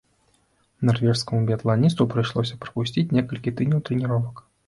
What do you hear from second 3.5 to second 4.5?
тыдняў трэніровак.